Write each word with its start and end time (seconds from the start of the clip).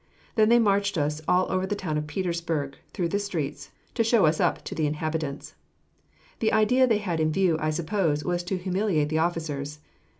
Then 0.33 0.49
they 0.49 0.57
marched 0.57 0.97
us 0.97 1.21
all 1.27 1.45
over 1.51 1.67
the 1.67 1.75
town 1.75 1.95
of 1.95 2.07
Petersburg, 2.07 2.75
through 2.91 3.09
the 3.09 3.19
streets, 3.19 3.69
to 3.93 4.03
show 4.03 4.25
us 4.25 4.39
up 4.39 4.63
to 4.65 4.73
the 4.73 4.87
inhabitants. 4.87 5.53
The 6.39 6.51
idea 6.53 6.87
they 6.87 6.97
had 6.97 7.19
in 7.19 7.31
view, 7.31 7.55
I 7.59 7.69
suppose, 7.69 8.23
was 8.25 8.41
to 8.45 8.57
humiliate 8.57 9.09
the 9.09 9.19
officers. 9.19 9.77